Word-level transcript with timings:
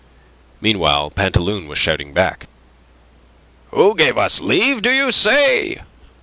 Meanwhile 0.61 1.11
Pantaloon 1.11 1.67
was 1.67 1.77
shouting 1.77 2.11
back. 2.11 2.47
"Who 3.69 3.93
gave 3.95 4.17
us 4.17 4.41
leave, 4.41 4.81
do 4.81 4.89
you 4.89 5.11
say? 5.11 5.83